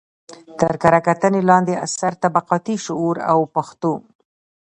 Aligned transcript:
تر 0.59 0.73
کره 0.83 0.99
کتنې 1.07 1.41
لاندې 1.49 1.73
اثر: 1.85 2.11
طبقاتي 2.23 2.75
شعور 2.85 3.15
او 3.31 3.39
پښتو 3.55 3.93